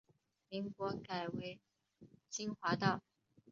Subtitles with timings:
[0.49, 1.59] 民国改为
[2.27, 3.03] 金华道。